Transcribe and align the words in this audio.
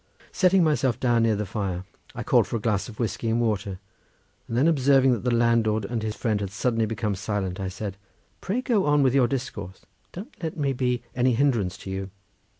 Setting 0.31 0.63
myself 0.63 0.99
down 0.99 1.21
near 1.21 1.35
the 1.35 1.45
fire 1.45 1.83
I 2.15 2.23
called 2.23 2.47
for 2.47 2.55
a 2.55 2.59
glass 2.59 2.89
of 2.89 2.99
whiskey 2.99 3.29
and 3.29 3.39
water, 3.39 3.77
and 4.47 4.57
then 4.57 4.67
observing 4.67 5.11
that 5.11 5.23
the 5.23 5.29
landlord 5.29 5.85
and 5.85 6.01
his 6.01 6.15
friend 6.15 6.41
had 6.41 6.49
suddenly 6.49 6.87
become 6.87 7.13
silent, 7.13 7.59
I 7.59 7.67
said, 7.67 7.97
"Pray 8.41 8.63
go 8.63 8.87
on 8.87 9.03
with 9.03 9.13
your 9.13 9.27
discourse! 9.27 9.85
Don't 10.11 10.33
let 10.41 10.57
me 10.57 10.73
be 10.73 11.03
any 11.15 11.35
hindrance 11.35 11.77
to 11.77 11.91
you." 11.91 12.09